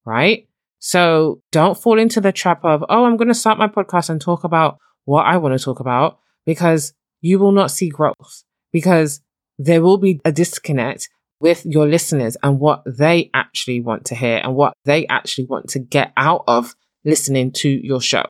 right? 0.06 0.48
So 0.80 1.42
don't 1.52 1.78
fall 1.78 2.00
into 2.00 2.22
the 2.22 2.32
trap 2.32 2.64
of, 2.64 2.84
oh, 2.90 3.06
I'm 3.06 3.18
going 3.18 3.28
to 3.30 3.34
start 3.34 3.58
my 3.58 3.68
podcast 3.68 4.10
and 4.10 4.22
talk 4.22 4.44
about 4.44 4.78
what 5.06 5.26
I 5.26 5.38
want 5.38 5.58
to 5.58 5.64
talk 5.64 5.80
about 5.80 6.20
because 6.46 6.94
you 7.22 7.40
will 7.40 7.52
not 7.52 7.72
see 7.72 7.90
growth 7.90 8.44
because 8.72 9.22
there 9.58 9.82
will 9.82 9.98
be 9.98 10.22
a 10.24 10.32
disconnect 10.32 11.10
with 11.40 11.66
your 11.66 11.88
listeners 11.88 12.38
and 12.44 12.60
what 12.60 12.84
they 12.86 13.30
actually 13.34 13.80
want 13.80 14.06
to 14.06 14.16
hear 14.16 14.38
and 14.38 14.56
what 14.56 14.74
they 14.86 15.08
actually 15.08 15.46
want 15.46 15.70
to 15.70 15.80
get 15.80 16.12
out 16.18 16.44
of 16.48 16.76
listening 17.08 17.52
to 17.54 17.70
your 17.70 18.02
show. 18.02 18.26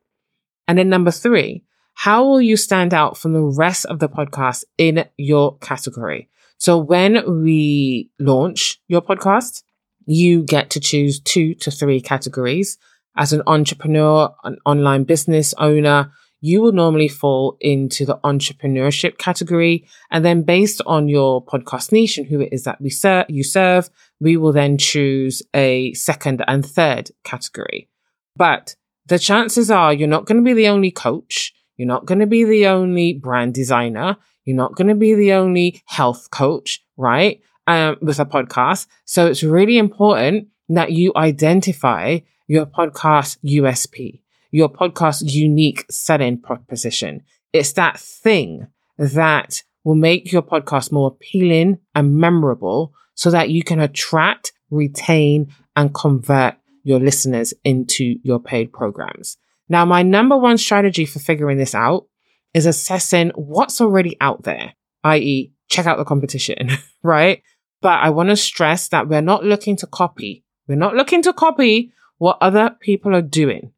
And 0.67 0.77
then 0.77 0.87
number 0.87 1.11
three, 1.11 1.63
how 1.95 2.23
will 2.23 2.41
you 2.41 2.55
stand 2.55 2.93
out 2.93 3.17
from 3.17 3.33
the 3.33 3.41
rest 3.41 3.85
of 3.85 3.99
the 3.99 4.07
podcast 4.07 4.63
in 4.77 5.05
your 5.17 5.57
category? 5.57 6.29
So 6.59 6.77
when 6.77 7.41
we 7.43 8.11
launch 8.19 8.79
your 8.87 9.01
podcast, 9.01 9.63
you 10.05 10.43
get 10.43 10.69
to 10.71 10.79
choose 10.79 11.19
two 11.19 11.55
to 11.55 11.71
three 11.71 11.99
categories. 11.99 12.77
As 13.15 13.33
an 13.33 13.41
entrepreneur, 13.47 14.33
an 14.43 14.57
online 14.65 15.03
business 15.05 15.53
owner, 15.57 16.11
you 16.39 16.61
will 16.61 16.71
normally 16.71 17.07
fall 17.07 17.57
into 17.59 18.05
the 18.05 18.17
entrepreneurship 18.23 19.17
category. 19.17 19.87
And 20.11 20.23
then 20.23 20.43
based 20.43 20.81
on 20.85 21.09
your 21.09 21.43
podcast 21.43 21.91
niche 21.91 22.19
and 22.19 22.27
who 22.27 22.41
it 22.41 22.49
is 22.51 22.63
that 22.63 22.79
we 22.79 22.91
ser- 22.91 23.25
you 23.27 23.43
serve, 23.43 23.89
we 24.19 24.37
will 24.37 24.53
then 24.53 24.77
choose 24.77 25.41
a 25.53 25.93
second 25.93 26.43
and 26.47 26.65
third 26.65 27.09
category. 27.23 27.89
But 28.37 28.75
the 29.07 29.19
chances 29.19 29.71
are 29.71 29.93
you're 29.93 30.07
not 30.07 30.25
going 30.25 30.37
to 30.37 30.45
be 30.45 30.53
the 30.53 30.67
only 30.67 30.91
coach. 30.91 31.53
You're 31.75 31.87
not 31.87 32.05
going 32.05 32.19
to 32.19 32.27
be 32.27 32.43
the 32.43 32.67
only 32.67 33.13
brand 33.13 33.53
designer. 33.53 34.17
You're 34.45 34.57
not 34.57 34.75
going 34.75 34.87
to 34.87 34.95
be 34.95 35.13
the 35.13 35.33
only 35.33 35.81
health 35.85 36.29
coach, 36.31 36.81
right? 36.97 37.41
Um, 37.67 37.97
with 38.01 38.19
a 38.19 38.25
podcast. 38.25 38.87
So 39.05 39.27
it's 39.27 39.43
really 39.43 39.77
important 39.77 40.47
that 40.69 40.91
you 40.91 41.11
identify 41.15 42.19
your 42.47 42.65
podcast 42.65 43.37
USP 43.43 44.21
your 44.51 44.69
podcast's 44.69 45.35
unique 45.35 45.85
selling 45.89 46.39
proposition. 46.39 47.23
It's 47.53 47.73
that 47.73 47.99
thing 47.99 48.67
that 48.97 49.61
will 49.83 49.95
make 49.95 50.31
your 50.31 50.41
podcast 50.41 50.91
more 50.91 51.09
appealing 51.09 51.79
and 51.95 52.17
memorable 52.17 52.93
so 53.13 53.31
that 53.31 53.49
you 53.49 53.63
can 53.63 53.79
attract, 53.79 54.51
retain, 54.69 55.53
and 55.75 55.93
convert 55.93 56.55
your 56.87 56.99
listeners 56.99 57.53
into 57.63 58.15
your 58.23 58.39
paid 58.39 58.71
programs. 58.71 59.37
Now, 59.69 59.85
my 59.85 60.03
number 60.03 60.37
one 60.37 60.57
strategy 60.57 61.05
for 61.05 61.19
figuring 61.19 61.57
this 61.57 61.75
out 61.75 62.07
is 62.53 62.65
assessing 62.65 63.31
what's 63.35 63.81
already 63.81 64.15
out 64.21 64.43
there, 64.43 64.73
i.e., 65.03 65.51
check 65.69 65.85
out 65.85 65.97
the 65.97 66.05
competition, 66.05 66.69
right? 67.03 67.43
But 67.81 67.99
I 68.01 68.09
want 68.09 68.29
to 68.29 68.35
stress 68.35 68.87
that 68.89 69.07
we're 69.07 69.21
not 69.21 69.43
looking 69.43 69.75
to 69.77 69.87
copy. 69.87 70.43
We're 70.67 70.75
not 70.75 70.95
looking 70.95 71.21
to 71.23 71.33
copy 71.33 71.91
what 72.17 72.37
other 72.41 72.75
people 72.81 73.15
are 73.15 73.21
doing 73.21 73.73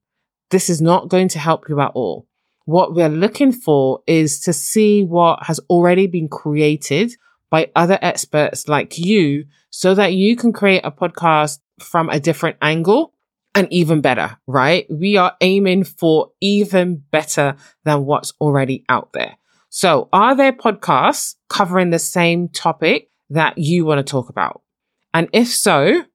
this 0.49 0.69
is 0.69 0.81
not 0.81 1.09
going 1.09 1.27
to 1.29 1.39
help 1.39 1.69
you 1.69 1.79
at 1.79 1.91
all. 1.93 2.27
What 2.65 2.93
we're 2.93 3.09
looking 3.09 3.51
for 3.51 4.01
is 4.05 4.39
to 4.41 4.53
see 4.53 5.03
what 5.03 5.45
has 5.45 5.59
already 5.69 6.07
been 6.07 6.27
created 6.27 7.15
by 7.49 7.71
other 7.75 7.97
experts 8.01 8.67
like 8.67 8.97
you 8.97 9.45
so 9.71 9.95
that 9.95 10.13
you 10.13 10.35
can 10.35 10.53
create 10.53 10.81
a 10.83 10.91
podcast 10.91 11.59
from 11.79 12.09
a 12.09 12.19
different 12.19 12.57
angle 12.62 13.13
and 13.55 13.71
even 13.71 14.01
better, 14.01 14.38
right? 14.48 14.86
We 14.89 15.17
are 15.17 15.36
aiming 15.41 15.83
for 15.86 16.31
even 16.39 17.03
better 17.12 17.55
than 17.83 18.05
what's 18.05 18.33
already 18.39 18.86
out 18.89 19.13
there. 19.13 19.38
So 19.69 20.09
are 20.13 20.36
there 20.36 20.53
podcasts 20.53 21.36
covering 21.48 21.89
the 21.89 22.00
same 22.00 22.50
topic 22.50 23.09
that 23.29 23.57
you 23.57 23.86
want 23.86 24.05
to 24.05 24.09
talk 24.09 24.29
about? 24.29 24.62
And 25.13 25.29
if 25.33 25.48
so, 25.48 26.05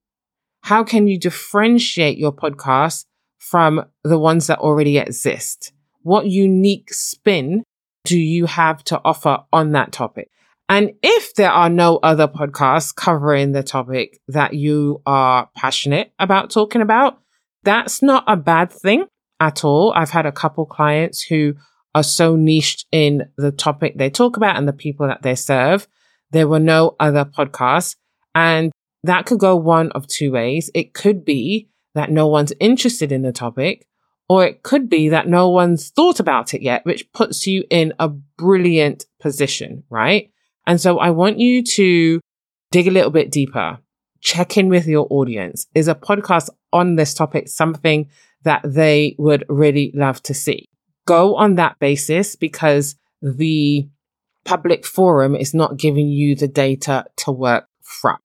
how 0.63 0.85
can 0.85 1.07
you 1.07 1.19
differentiate 1.19 2.19
your 2.19 2.33
podcast 2.33 3.05
from 3.39 3.85
the 4.03 4.19
ones 4.19 4.47
that 4.47 4.59
already 4.59 4.99
exist? 4.99 5.73
What 6.03 6.27
unique 6.27 6.93
spin 6.93 7.65
do 8.05 8.19
you 8.19 8.47
have 8.47 8.83
to 8.85 9.01
offer 9.05 9.39
on 9.53 9.73
that 9.73 9.93
topic? 9.93 10.31
And 10.69 10.93
if 11.03 11.35
there 11.35 11.51
are 11.51 11.69
no 11.69 11.99
other 11.99 12.27
podcasts 12.27 12.95
covering 12.95 13.53
the 13.53 13.63
topic 13.63 14.19
that 14.29 14.55
you 14.55 15.03
are 15.05 15.49
passionate 15.55 16.13
about 16.19 16.51
talking 16.51 16.81
about, 16.81 17.21
that's 17.63 18.03
not 18.03 18.25
a 18.27 18.37
bad 18.37 18.73
thing 18.73 19.07
at 19.41 19.65
all. 19.65 19.93
I've 19.95 20.11
had 20.11 20.27
a 20.27 20.33
couple 20.33 20.65
clients 20.65 21.23
who 21.23 21.55
are 21.95 22.03
so 22.03 22.35
niched 22.35 22.87
in 22.93 23.29
the 23.37 23.53
topic 23.53 23.95
they 23.97 24.11
talk 24.11 24.37
about 24.37 24.57
and 24.57 24.67
the 24.67 24.73
people 24.73 25.07
that 25.07 25.23
they 25.23 25.35
serve. 25.35 25.87
There 26.31 26.49
were 26.49 26.61
no 26.61 26.97
other 26.99 27.25
podcasts 27.25 27.97
and 28.35 28.73
that 29.05 29.27
could 29.27 29.39
go 29.39 29.55
one 29.55 29.93
of 29.93 30.07
two 30.07 30.33
ways. 30.33 30.71
It 30.75 30.95
could 30.95 31.25
be 31.25 31.69
that 31.95 32.11
no 32.11 32.27
one's 32.27 32.53
interested 32.59 33.13
in 33.13 33.23
the 33.23 33.33
topic, 33.33 33.87
or 34.29 34.45
it 34.45 34.63
could 34.63 34.89
be 34.89 35.11
that 35.11 35.29
no 35.29 35.51
one's 35.51 35.91
thought 35.91 36.19
about 36.19 36.55
it 36.55 36.63
yet, 36.63 36.85
which 36.85 37.13
puts 37.13 37.47
you 37.47 37.65
in 37.71 37.93
a 37.99 38.09
brilliant 38.09 39.05
position, 39.21 39.85
right? 39.91 40.31
And 40.67 40.81
so 40.81 40.99
I 40.99 41.11
want 41.11 41.39
you 41.39 41.63
to 41.63 42.21
dig 42.71 42.87
a 42.87 42.91
little 42.91 43.11
bit 43.11 43.31
deeper, 43.31 43.79
check 44.21 44.57
in 44.57 44.69
with 44.69 44.87
your 44.87 45.07
audience. 45.11 45.67
Is 45.75 45.89
a 45.89 45.95
podcast 45.95 46.51
on 46.73 46.97
this 46.97 47.15
topic 47.15 47.49
something 47.49 48.09
that 48.43 48.63
they 48.65 49.15
would 49.19 49.45
really 49.49 49.93
love 49.95 50.23
to 50.25 50.35
see? 50.35 50.67
Go 51.07 51.37
on 51.37 51.57
that 51.57 51.79
basis 51.79 52.35
because 52.37 52.97
the 53.21 53.89
public 54.45 54.85
forum 54.85 55.35
is 55.35 55.55
not 55.55 55.77
giving 55.77 56.09
you 56.09 56.35
the 56.35 56.49
data 56.49 57.05
to 57.17 57.33
work 57.33 57.67
from. 57.83 58.17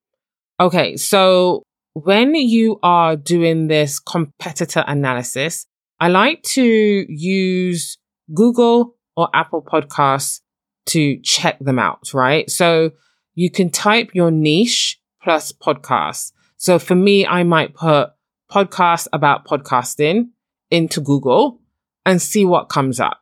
Okay. 0.60 0.98
So 0.98 1.64
when 1.94 2.36
you 2.36 2.80
are 2.84 3.16
doing 3.16 3.68
this 3.68 4.00
competitor 4.00 4.84
analysis, 4.88 5.66
I 6.00 6.08
like 6.10 6.44
to 6.54 7.06
use 7.10 7.98
Google 8.34 8.96
or 9.16 9.30
Apple 9.34 9.62
Podcasts 9.62 10.42
to 10.88 11.20
check 11.22 11.60
them 11.60 11.80
out, 11.80 12.14
right? 12.14 12.50
So 12.50 12.92
you 13.36 13.50
can 13.50 13.70
type 13.70 14.12
your 14.14 14.32
niche 14.32 15.00
plus 15.22 15.52
podcast. 15.52 16.32
So 16.58 16.80
for 16.80 16.96
me, 16.96 17.26
I 17.26 17.44
might 17.44 17.74
put 17.74 18.12
podcast 18.52 19.08
about 19.14 19.46
podcasting 19.46 20.30
into 20.72 21.02
Google 21.02 21.62
and 22.06 22.22
see 22.22 22.46
what 22.46 22.70
comes 22.70 23.00
up. 23.00 23.22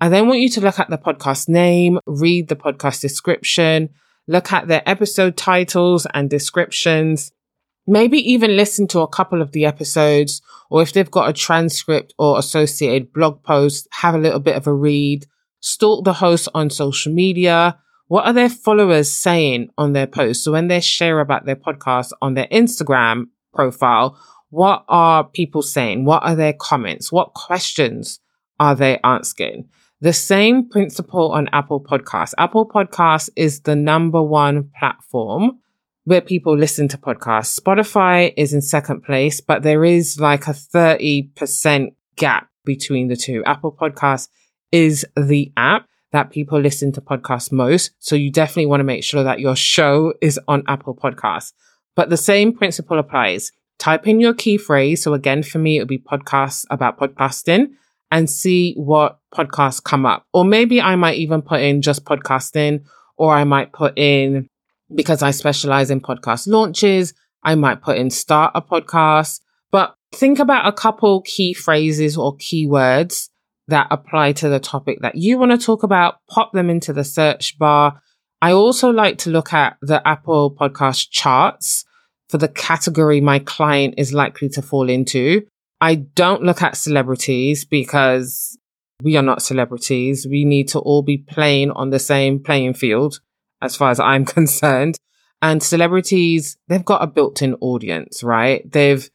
I 0.00 0.08
then 0.08 0.26
want 0.26 0.40
you 0.40 0.48
to 0.50 0.60
look 0.60 0.80
at 0.80 0.90
the 0.90 0.98
podcast 0.98 1.48
name, 1.48 2.00
read 2.06 2.48
the 2.48 2.56
podcast 2.56 3.00
description, 3.00 3.90
look 4.26 4.52
at 4.52 4.66
their 4.66 4.82
episode 4.84 5.36
titles 5.36 6.06
and 6.12 6.28
descriptions, 6.28 7.30
maybe 7.86 8.18
even 8.32 8.56
listen 8.56 8.88
to 8.88 9.00
a 9.00 9.08
couple 9.08 9.40
of 9.40 9.52
the 9.52 9.64
episodes, 9.64 10.42
or 10.70 10.82
if 10.82 10.92
they've 10.92 11.10
got 11.10 11.28
a 11.28 11.32
transcript 11.32 12.14
or 12.18 12.38
associated 12.38 13.12
blog 13.12 13.42
post, 13.42 13.86
have 13.92 14.14
a 14.14 14.18
little 14.18 14.40
bit 14.40 14.56
of 14.56 14.66
a 14.66 14.74
read, 14.74 15.26
stalk 15.62 16.04
the 16.04 16.12
host 16.12 16.48
on 16.54 16.68
social 16.68 17.12
media. 17.12 17.78
What 18.08 18.26
are 18.26 18.32
their 18.34 18.50
followers 18.50 19.10
saying 19.10 19.70
on 19.78 19.94
their 19.94 20.06
posts? 20.06 20.44
So 20.44 20.52
when 20.52 20.68
they 20.68 20.80
share 20.80 21.20
about 21.20 21.46
their 21.46 21.56
podcast 21.56 22.10
on 22.20 22.34
their 22.34 22.48
Instagram 22.48 23.28
profile, 23.54 24.18
what 24.50 24.84
are 24.88 25.24
people 25.24 25.62
saying? 25.62 26.04
What 26.04 26.22
are 26.24 26.34
their 26.34 26.52
comments? 26.52 27.10
What 27.10 27.32
questions 27.32 28.20
are 28.60 28.74
they 28.74 28.98
asking? 29.02 29.68
The 30.00 30.12
same 30.12 30.68
principle 30.68 31.30
on 31.30 31.48
Apple 31.52 31.82
Podcasts. 31.82 32.34
Apple 32.36 32.68
Podcasts 32.68 33.30
is 33.36 33.60
the 33.60 33.76
number 33.76 34.20
one 34.20 34.70
platform 34.78 35.60
where 36.04 36.20
people 36.20 36.58
listen 36.58 36.88
to 36.88 36.98
podcasts. 36.98 37.58
Spotify 37.58 38.34
is 38.36 38.52
in 38.52 38.60
second 38.60 39.04
place, 39.04 39.40
but 39.40 39.62
there 39.62 39.84
is 39.84 40.18
like 40.18 40.48
a 40.48 40.52
30% 40.52 41.94
gap 42.16 42.48
between 42.64 43.06
the 43.08 43.16
two. 43.16 43.44
Apple 43.46 43.72
Podcasts 43.72 44.28
is 44.72 45.06
the 45.16 45.52
app 45.56 45.86
that 46.12 46.30
people 46.30 46.60
listen 46.60 46.92
to 46.92 47.00
podcasts 47.00 47.52
most. 47.52 47.92
So 47.98 48.16
you 48.16 48.30
definitely 48.30 48.66
want 48.66 48.80
to 48.80 48.84
make 48.84 49.04
sure 49.04 49.24
that 49.24 49.40
your 49.40 49.56
show 49.56 50.14
is 50.20 50.38
on 50.48 50.62
Apple 50.66 50.94
Podcasts. 50.94 51.52
But 51.94 52.10
the 52.10 52.16
same 52.16 52.56
principle 52.56 52.98
applies. 52.98 53.52
Type 53.78 54.06
in 54.06 54.20
your 54.20 54.34
key 54.34 54.56
phrase. 54.58 55.02
So 55.02 55.14
again, 55.14 55.42
for 55.42 55.58
me, 55.58 55.76
it 55.76 55.80
would 55.80 55.88
be 55.88 55.98
podcasts 55.98 56.64
about 56.70 56.98
podcasting 56.98 57.68
and 58.10 58.28
see 58.28 58.74
what 58.74 59.18
podcasts 59.34 59.82
come 59.82 60.06
up. 60.06 60.26
Or 60.32 60.44
maybe 60.44 60.80
I 60.80 60.96
might 60.96 61.16
even 61.16 61.42
put 61.42 61.60
in 61.60 61.82
just 61.82 62.04
podcasting 62.04 62.84
or 63.16 63.34
I 63.34 63.44
might 63.44 63.72
put 63.72 63.98
in 63.98 64.48
because 64.94 65.22
I 65.22 65.30
specialize 65.30 65.90
in 65.90 66.00
podcast 66.00 66.46
launches. 66.46 67.14
I 67.42 67.54
might 67.54 67.82
put 67.82 67.96
in 67.96 68.10
start 68.10 68.52
a 68.54 68.62
podcast, 68.62 69.40
but 69.70 69.94
think 70.12 70.38
about 70.38 70.66
a 70.66 70.72
couple 70.72 71.22
key 71.22 71.54
phrases 71.54 72.16
or 72.16 72.36
keywords 72.36 73.30
that 73.68 73.86
apply 73.90 74.32
to 74.32 74.48
the 74.48 74.60
topic 74.60 74.98
that 75.02 75.14
you 75.14 75.38
want 75.38 75.52
to 75.52 75.58
talk 75.58 75.82
about. 75.82 76.16
Pop 76.28 76.52
them 76.52 76.68
into 76.70 76.92
the 76.92 77.04
search 77.04 77.58
bar. 77.58 78.00
I 78.40 78.52
also 78.52 78.90
like 78.90 79.18
to 79.18 79.30
look 79.30 79.52
at 79.52 79.76
the 79.82 80.06
Apple 80.06 80.54
podcast 80.54 81.10
charts 81.10 81.84
for 82.28 82.38
the 82.38 82.48
category 82.48 83.20
my 83.20 83.38
client 83.38 83.94
is 83.98 84.12
likely 84.12 84.48
to 84.50 84.62
fall 84.62 84.88
into. 84.88 85.46
I 85.80 85.96
don't 85.96 86.42
look 86.42 86.62
at 86.62 86.76
celebrities 86.76 87.64
because 87.64 88.58
we 89.02 89.16
are 89.16 89.22
not 89.22 89.42
celebrities. 89.42 90.26
We 90.28 90.44
need 90.44 90.68
to 90.68 90.78
all 90.78 91.02
be 91.02 91.18
playing 91.18 91.72
on 91.72 91.90
the 91.90 91.98
same 91.98 92.42
playing 92.42 92.74
field 92.74 93.20
as 93.60 93.76
far 93.76 93.90
as 93.90 94.00
I'm 94.00 94.24
concerned. 94.38 94.98
And 95.40 95.62
celebrities, 95.62 96.56
they've 96.68 96.84
got 96.84 97.02
a 97.02 97.08
built 97.08 97.42
in 97.42 97.54
audience, 97.54 98.22
right? 98.22 98.70
They've 98.70 99.08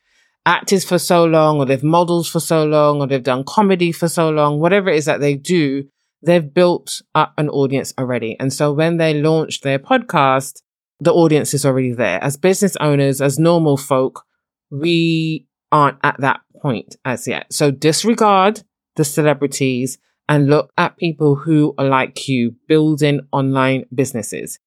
acted 0.48 0.84
for 0.84 0.98
so 0.98 1.26
long, 1.26 1.58
or 1.58 1.66
they've 1.66 1.84
modeled 1.84 2.28
for 2.28 2.40
so 2.40 2.66
long, 2.66 3.02
or 3.02 3.08
they've 3.08 3.22
done 3.22 3.44
comedy 3.44 3.92
for 3.92 4.08
so 4.08 4.30
long, 4.30 4.60
whatever 4.60 4.90
it 4.90 4.96
is 4.96 5.06
that 5.06 5.20
they 5.20 5.36
do, 5.36 5.84
they've 6.24 6.54
built 6.54 7.02
up 7.14 7.34
an 7.38 7.50
audience 7.50 7.94
already. 8.00 8.36
And 8.40 8.52
so 8.52 8.72
when 8.74 8.98
they 8.98 9.14
launch 9.14 9.62
their 9.62 9.78
podcast, 9.78 10.62
the 11.00 11.14
audience 11.14 11.54
is 11.54 11.66
already 11.66 11.92
there. 11.92 12.24
As 12.24 12.38
business 12.38 12.76
owners, 12.78 13.22
as 13.22 13.38
normal 13.38 13.78
folk, 13.78 14.24
we 14.72 15.46
aren't 15.72 16.00
at 16.02 16.20
that 16.22 16.40
point 16.62 16.96
as 17.04 17.28
yet. 17.28 17.52
So 17.52 17.70
disregard 17.70 18.64
the 18.96 19.04
celebrities 19.04 20.00
and 20.30 20.50
look 20.50 20.72
at 20.78 20.98
people 20.98 21.36
who 21.36 21.74
are 21.78 21.88
like 21.88 22.28
you 22.28 22.56
building 22.68 23.20
online 23.32 23.86
businesses. 23.94 24.60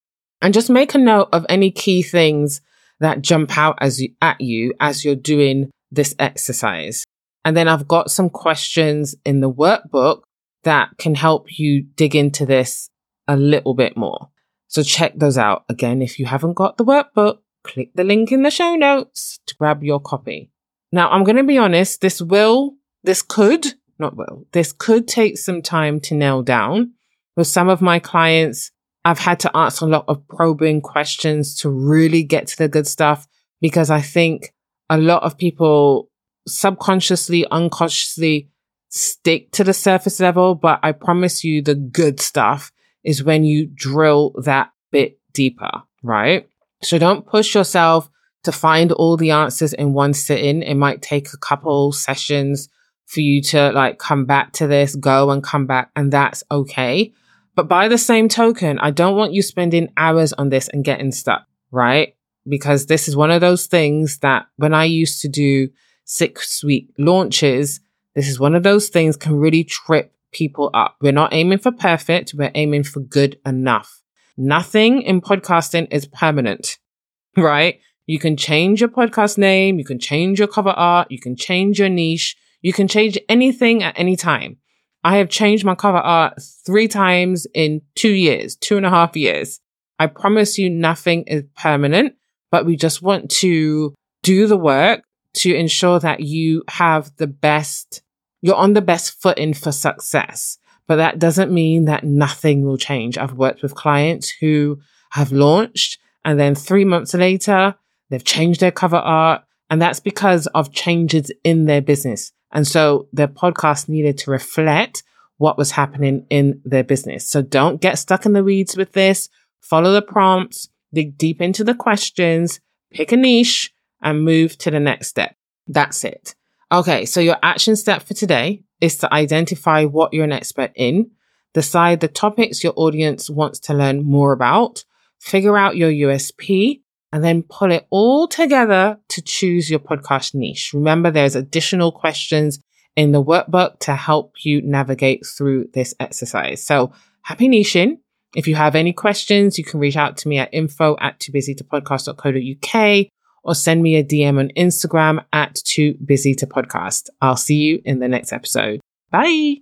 And 0.43 0.55
just 0.55 0.71
make 0.71 0.95
a 0.95 0.99
note 0.99 1.31
of 1.33 1.45
any 1.49 1.71
key 1.71 2.03
things 2.03 2.61
that 3.01 3.23
jump 3.23 3.57
out 3.59 3.79
as 3.81 4.01
you, 4.01 4.15
at 4.23 4.41
you 4.41 4.73
as 4.81 5.05
you're 5.05 5.17
doing 5.17 5.71
this 5.91 6.15
exercise. 6.19 7.05
And 7.45 7.57
then 7.57 7.69
I've 7.69 7.89
got 7.89 8.11
some 8.11 8.31
questions 8.31 9.15
in 9.25 9.41
the 9.41 9.51
workbook 9.51 10.23
that 10.65 10.91
can 10.99 11.15
help 11.15 11.59
you 11.59 11.83
dig 11.83 12.15
into 12.15 12.45
this 12.45 12.89
a 13.27 13.37
little 13.37 13.75
bit 13.75 13.97
more. 13.97 14.29
So 14.69 14.83
check 14.83 15.19
those 15.19 15.39
out. 15.39 15.65
Again, 15.69 16.03
if 16.03 16.19
you 16.19 16.27
haven't 16.27 16.55
got 16.55 16.77
the 16.77 16.85
workbook, 16.85 17.39
click 17.65 17.91
the 17.95 18.05
link 18.05 18.31
in 18.31 18.43
the 18.43 18.51
show 18.51 18.75
notes 18.75 19.41
to 19.47 19.55
grab 19.57 19.83
your 19.83 20.01
copy. 20.01 20.51
Now, 20.93 21.11
I'm 21.11 21.25
going 21.25 21.37
to 21.37 21.45
be 21.45 21.59
honest. 21.59 22.01
This 22.01 22.21
will, 22.21 22.75
this 23.03 23.23
could, 23.23 23.75
not 23.99 24.17
will, 24.17 24.47
this 24.53 24.73
could 24.73 25.09
take 25.09 25.39
some 25.39 25.63
time 25.63 26.01
to 26.01 26.15
nail 26.15 26.43
down. 26.43 26.93
With 27.37 27.47
some 27.47 27.69
of 27.69 27.81
my 27.81 28.01
clients, 28.01 28.71
I've 29.05 29.19
had 29.19 29.41
to 29.41 29.57
answer 29.57 29.87
a 29.87 29.89
lot 29.89 30.05
of 30.09 30.27
probing 30.29 30.83
questions 30.83 31.55
to 31.61 31.71
really 31.71 32.23
get 32.23 32.47
to 32.49 32.59
the 32.59 32.69
good 32.69 32.87
stuff 32.87 33.27
because 33.61 33.91
I 33.91 34.01
think 34.01 34.53
a 34.89 34.99
lot 34.99 35.23
of 35.23 35.39
people 35.39 36.11
subconsciously, 36.47 37.47
unconsciously 37.51 38.51
stick 38.89 39.53
to 39.53 39.65
the 39.65 39.73
surface 39.73 40.21
level. 40.21 40.55
But 40.55 40.81
I 40.83 40.93
promise 40.93 41.45
you 41.45 41.63
the 41.63 41.75
good 41.75 42.21
stuff 42.21 42.73
is 43.05 43.25
when 43.25 43.45
you 43.45 43.67
drill 43.67 44.35
that 44.45 44.71
bit 44.91 45.19
deeper, 45.33 45.83
right? 46.03 46.49
So 46.83 46.99
don't 46.99 47.27
push 47.27 47.55
yourself 47.55 48.11
to 48.45 48.53
find 48.53 48.93
all 48.93 49.17
the 49.17 49.31
answers 49.31 49.73
in 49.73 49.93
one 49.93 50.15
sitting. 50.15 50.63
It 50.63 50.75
might 50.75 51.03
take 51.03 51.33
a 51.33 51.39
couple 51.39 51.93
sessions 51.93 52.69
for 53.07 53.21
you 53.21 53.43
to 53.43 53.71
like 53.73 53.99
come 53.99 54.25
back 54.25 54.53
to 54.55 54.67
this, 54.67 54.95
go 54.95 55.31
and 55.31 55.43
come 55.43 55.67
back, 55.67 55.91
and 55.97 56.13
that's 56.13 56.43
okay. 56.51 57.13
But 57.55 57.69
by 57.69 57.89
the 57.89 57.99
same 57.99 58.29
token, 58.29 58.79
I 58.79 58.91
don't 58.91 59.17
want 59.17 59.33
you 59.33 59.43
spending 59.43 59.93
hours 59.97 60.33
on 60.33 60.49
this 60.49 60.69
and 60.69 60.85
getting 60.85 61.13
stuck, 61.13 61.47
right? 61.71 62.15
Because 62.49 62.87
this 62.87 63.09
is 63.09 63.17
one 63.17 63.31
of 63.31 63.41
those 63.41 63.67
things 63.67 64.19
that 64.19 64.47
when 64.57 64.73
I 64.73 64.85
used 64.85 65.21
to 65.23 65.29
do 65.29 65.69
six 66.05 66.65
week 66.65 66.93
launches, 66.99 67.81
this 68.15 68.29
is 68.29 68.41
one 68.41 68.55
of 68.55 68.63
those 68.63 68.89
things 68.89 69.17
can 69.17 69.37
really 69.37 69.65
trip 69.65 70.13
people 70.33 70.71
up. 70.75 70.97
We're 71.01 71.13
not 71.13 71.33
aiming 71.33 71.59
for 71.59 71.73
perfect. 71.73 72.35
We're 72.35 72.53
aiming 72.55 72.85
for 72.85 73.01
good 73.01 73.39
enough. 73.45 74.03
Nothing 74.37 75.03
in 75.03 75.21
podcasting 75.21 75.89
is 75.91 76.07
permanent, 76.07 76.79
right? 77.37 77.81
You 78.07 78.19
can 78.19 78.37
change 78.37 78.81
your 78.81 78.89
podcast 78.89 79.39
name. 79.39 79.79
You 79.79 79.85
can 79.85 79.99
change 79.99 80.39
your 80.39 80.49
cover 80.49 80.71
art. 80.71 81.11
You 81.11 81.21
can 81.21 81.37
change 81.37 81.79
your 81.79 81.89
niche. 81.89 82.37
You 82.63 82.73
can 82.73 82.89
change 82.89 83.19
anything 83.29 83.83
at 83.83 83.99
any 83.99 84.17
time. 84.17 84.60
I 85.03 85.17
have 85.17 85.29
changed 85.29 85.65
my 85.65 85.75
cover 85.75 85.99
art 85.99 86.35
three 86.67 86.89
times 86.89 87.47
in 87.55 87.83
two 87.95 88.13
years, 88.13 88.57
two 88.57 88.77
and 88.77 88.85
a 88.85 88.91
half 88.91 89.17
years. 89.17 89.61
I 89.99 90.07
promise 90.07 90.59
you 90.59 90.69
nothing 90.69 91.25
is 91.25 91.45
permanent, 91.57 92.15
but 92.51 92.67
we 92.67 92.77
just 92.77 93.03
want 93.03 93.31
to 93.33 93.95
do 94.23 94.47
the 94.47 94.57
work 94.57 95.03
to 95.35 95.55
ensure 95.55 95.99
that 96.01 96.21
you 96.21 96.63
have 96.69 97.11
the 97.17 97.27
best, 97.27 98.03
you're 98.43 98.57
on 98.57 98.75
the 98.75 98.83
best 98.83 99.21
footing 99.23 99.55
for 99.55 99.73
success. 99.73 100.59
But 100.87 100.97
that 100.97 101.19
doesn't 101.19 101.53
mean 101.53 101.85
that 101.85 102.05
nothing 102.05 102.65
will 102.65 102.77
change. 102.77 103.17
I've 103.17 103.35
worked 103.35 103.63
with 103.63 103.75
clients 103.75 104.31
who 104.41 104.81
have 105.13 105.33
launched 105.33 105.99
and 106.25 106.39
then 106.39 106.55
three 106.55 106.85
months 106.85 107.15
later, 107.15 107.75
they've 108.11 108.25
changed 108.25 108.61
their 108.61 108.73
cover 108.73 108.97
art. 108.97 109.43
And 109.71 109.81
that's 109.81 110.01
because 110.01 110.47
of 110.49 110.73
changes 110.73 111.31
in 111.45 111.67
their 111.67 111.81
business. 111.81 112.33
And 112.53 112.67
so 112.67 113.09
their 113.13 113.29
podcast 113.29 113.89
needed 113.89 114.19
to 114.19 114.31
reflect 114.31 115.03
what 115.37 115.57
was 115.57 115.71
happening 115.71 116.27
in 116.31 116.61
their 116.65 116.85
business. 116.85 117.27
So 117.27 117.43
don't 117.43 117.81
get 117.81 117.99
stuck 117.99 118.27
in 118.27 118.33
the 118.33 118.45
weeds 118.45 118.77
with 118.77 118.93
this. 118.93 119.29
Follow 119.61 119.93
the 119.93 120.03
prompts, 120.03 120.69
dig 120.93 121.17
deep 121.17 121.41
into 121.41 121.65
the 121.65 121.75
questions, 121.75 122.61
pick 122.93 123.13
a 123.13 123.17
niche 123.17 123.73
and 124.03 124.25
move 124.25 124.59
to 124.59 124.71
the 124.71 124.81
next 124.81 125.09
step. 125.09 125.35
That's 125.67 126.05
it. 126.05 126.35
Okay. 126.73 127.07
So 127.07 127.21
your 127.21 127.37
action 127.43 127.77
step 127.77 128.03
for 128.03 128.15
today 128.15 128.63
is 128.81 128.97
to 128.99 129.13
identify 129.13 129.85
what 129.85 130.13
you're 130.13 130.25
an 130.25 130.33
expert 130.33 130.73
in, 130.75 131.11
decide 131.55 132.01
the 132.01 132.09
topics 132.09 132.65
your 132.65 132.73
audience 132.77 133.31
wants 133.31 133.59
to 133.61 133.75
learn 133.75 134.05
more 134.05 134.33
about, 134.33 134.85
figure 135.19 135.57
out 135.57 135.77
your 135.77 135.91
USP, 135.91 136.83
and 137.13 137.25
then 137.25 137.43
pull 137.43 137.73
it 137.73 137.87
all 137.91 138.29
together 138.29 138.99
to 139.09 139.23
choose 139.23 139.69
your 139.71 139.81
podcast 139.81 140.35
niche. 140.35 140.73
Remember, 140.73 141.11
there's 141.11 141.35
additional 141.35 141.93
questions 141.93 142.61
in 142.97 143.13
the 143.13 143.23
workbook 143.23 143.79
to 143.81 143.95
help 143.95 144.35
you 144.45 144.63
navigate 144.63 145.27
through 145.27 145.69
this 145.75 145.95
exercise. 146.01 146.65
So 146.65 146.93
happy 147.23 147.49
niching. 147.49 147.99
If 148.35 148.47
you 148.47 148.55
have 148.55 148.77
any 148.77 148.93
questions, 148.93 149.59
you 149.59 149.65
can 149.65 149.81
reach 149.81 149.97
out 149.97 150.17
to 150.19 150.29
me 150.29 150.39
at 150.39 150.53
info 150.53 150.97
at 151.01 151.19
toobusytopodcast.co.uk 151.19 153.07
or 153.43 153.55
send 153.55 153.83
me 153.83 153.97
a 153.97 154.05
DM 154.05 154.39
on 154.39 154.51
Instagram 154.57 155.25
at 155.33 155.55
too 155.55 155.95
busy 156.05 156.35
to 156.37 156.47
podcast. 156.47 157.09
I'll 157.21 157.37
see 157.37 157.57
you 157.57 157.83
in 157.85 157.99
the 157.99 158.09
next 158.09 158.33
episode. 158.33 158.81
Bye. 159.11 159.57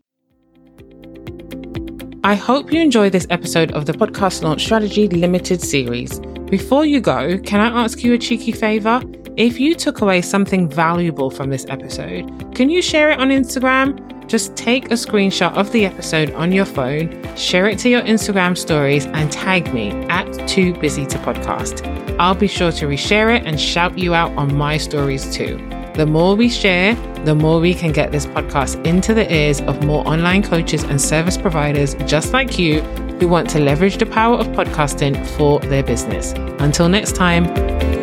I 2.25 2.35
hope 2.35 2.73
you 2.73 2.81
enjoyed 2.81 3.13
this 3.13 3.27
episode 3.31 3.73
of 3.73 3.87
the 3.87 3.93
Podcast 3.93 4.43
Launch 4.43 4.65
Strategy 4.65 5.09
Limited 5.09 5.63
series. 5.63 6.21
Before 6.51 6.87
you 6.87 7.01
go, 7.01 7.37
can 7.41 7.61
I 7.61 7.85
ask 7.85 8.03
you 8.03 8.15
a 8.15 8.19
cheeky 8.19 8.53
favor? 8.53 9.03
If 9.37 9.61
you 9.61 9.75
took 9.75 10.01
away 10.01 10.23
something 10.23 10.67
valuable 10.67 11.31
from 11.31 11.51
this 11.51 11.67
episode, 11.69 12.55
can 12.55 12.71
you 12.71 12.81
share 12.81 13.11
it 13.11 13.21
on 13.21 13.29
Instagram? 13.29 14.27
Just 14.29 14.57
take 14.57 14.87
a 14.87 14.95
screenshot 14.95 15.55
of 15.55 15.71
the 15.73 15.85
episode 15.85 16.33
on 16.33 16.51
your 16.51 16.65
phone, 16.65 17.23
share 17.37 17.69
it 17.69 17.79
to 17.81 17.91
your 17.91 18.01
Instagram 18.01 18.57
stories, 18.57 19.05
and 19.05 19.31
tag 19.31 19.75
me 19.75 19.91
at 20.09 20.27
Too 20.49 20.73
Busy 20.81 21.05
to 21.07 21.19
Podcast. 21.19 21.87
I'll 22.19 22.35
be 22.35 22.49
sure 22.49 22.73
to 22.73 22.87
reshare 22.87 23.37
it 23.37 23.47
and 23.47 23.61
shout 23.61 23.99
you 23.99 24.15
out 24.15 24.35
on 24.39 24.57
my 24.57 24.79
stories 24.79 25.31
too. 25.31 25.57
The 25.97 26.07
more 26.07 26.35
we 26.35 26.49
share, 26.49 26.95
the 27.27 27.35
more 27.35 27.61
we 27.61 27.75
can 27.75 27.93
get 27.93 28.11
this 28.11 28.25
podcast 28.25 28.87
into 28.87 29.13
the 29.13 29.31
ears 29.31 29.61
of 29.63 29.85
more 29.85 30.07
online 30.09 30.43
coaches 30.43 30.83
and 30.85 30.99
service 30.99 31.37
providers 31.37 31.95
just 32.07 32.33
like 32.33 32.59
you 32.59 32.81
who 33.21 33.29
want 33.29 33.51
to 33.51 33.59
leverage 33.59 33.99
the 33.99 34.07
power 34.07 34.37
of 34.37 34.47
podcasting 34.49 35.27
for 35.37 35.61
their 35.61 35.83
business. 35.83 36.33
Until 36.61 36.89
next 36.89 37.17
time. 37.17 37.98